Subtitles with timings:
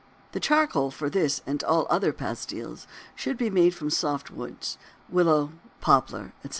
[0.31, 5.51] The charcoal for this and all other pastils should be made from soft woods (willow,
[5.79, 6.49] poplar, etc.).